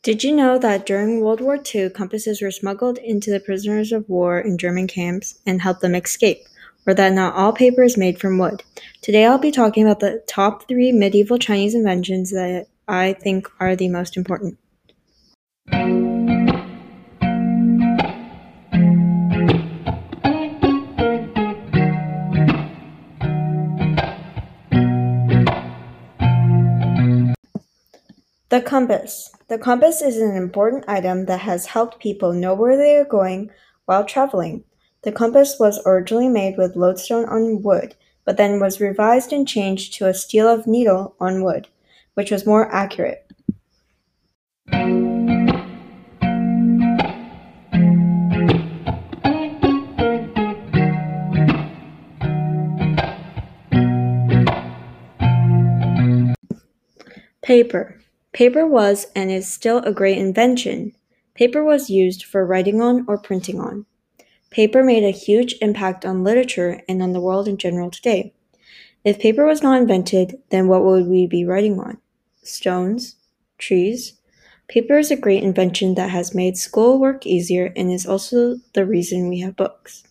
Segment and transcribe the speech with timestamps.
[0.00, 4.08] Did you know that during World War II, compasses were smuggled into the prisoners of
[4.08, 6.38] war in German camps and helped them escape?
[6.86, 8.62] Or that not all paper is made from wood?
[9.02, 13.74] Today I'll be talking about the top three medieval Chinese inventions that I think are
[13.74, 14.56] the most important.
[28.50, 29.30] The compass.
[29.48, 33.50] The compass is an important item that has helped people know where they are going
[33.84, 34.64] while traveling.
[35.02, 37.94] The compass was originally made with lodestone on wood,
[38.24, 41.68] but then was revised and changed to a steel of needle on wood,
[42.14, 43.30] which was more accurate.
[57.42, 57.98] Paper.
[58.32, 60.92] Paper was and is still a great invention.
[61.34, 63.86] Paper was used for writing on or printing on.
[64.50, 68.32] Paper made a huge impact on literature and on the world in general today.
[69.04, 71.98] If paper was not invented, then what would we be writing on?
[72.42, 73.16] Stones?
[73.56, 74.14] Trees?
[74.68, 78.84] Paper is a great invention that has made school work easier and is also the
[78.84, 80.02] reason we have books.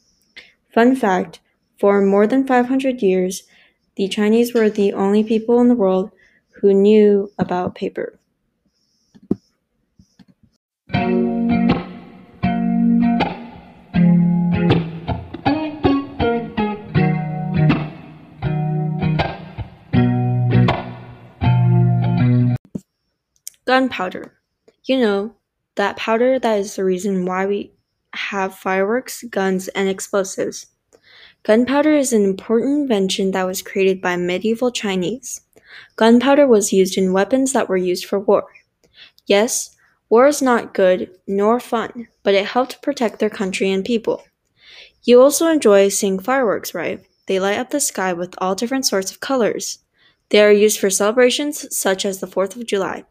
[0.74, 1.40] Fun fact
[1.80, 3.44] for more than 500 years,
[3.96, 6.12] the Chinese were the only people in the world
[6.62, 8.20] who knew about paper.
[23.66, 24.34] Gunpowder.
[24.86, 25.36] You know,
[25.76, 27.74] that powder that is the reason why we
[28.14, 30.68] have fireworks, guns, and explosives.
[31.44, 35.42] Gunpowder is an important invention that was created by medieval Chinese.
[35.96, 38.46] Gunpowder was used in weapons that were used for war.
[39.26, 39.76] Yes,
[40.10, 44.24] war is not good nor fun, but it helped protect their country and people.
[45.04, 47.02] You also enjoy seeing fireworks, right?
[47.28, 49.80] They light up the sky with all different sorts of colors.
[50.30, 53.06] They are used for celebrations such as the 4th of July.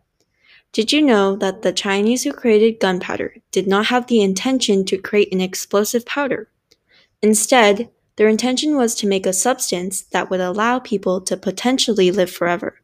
[0.72, 4.98] Did you know that the Chinese who created gunpowder did not have the intention to
[4.98, 6.50] create an explosive powder?
[7.22, 12.31] Instead, their intention was to make a substance that would allow people to potentially live
[12.31, 12.81] forever.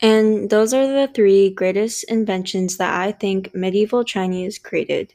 [0.00, 5.14] And those are the three greatest inventions that I think medieval Chinese created.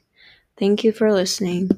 [0.57, 1.69] Thank you for listening.